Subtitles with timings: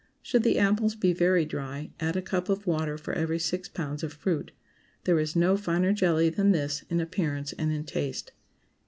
[0.23, 4.01] Should the apples be very dry, add a cup of water for every six pounds
[4.01, 4.49] of fruit.
[5.03, 8.31] There is no finer jelly than this in appearance and in taste.